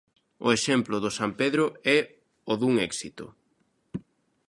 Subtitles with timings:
[0.45, 1.65] O exemplo do San Pedro
[1.95, 1.99] é
[2.51, 3.25] o dun éxito.